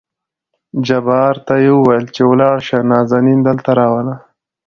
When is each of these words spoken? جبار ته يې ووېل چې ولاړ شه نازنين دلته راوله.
جبار 0.87 1.35
ته 1.45 1.53
يې 1.63 1.71
ووېل 1.75 2.05
چې 2.15 2.21
ولاړ 2.29 2.57
شه 2.67 2.77
نازنين 2.91 3.39
دلته 3.49 3.69
راوله. 3.79 4.15